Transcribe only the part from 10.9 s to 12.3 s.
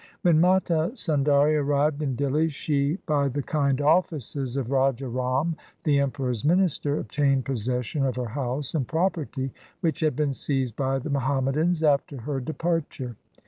the Muhammadans after